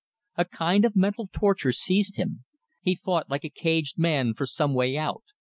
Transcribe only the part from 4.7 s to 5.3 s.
way out.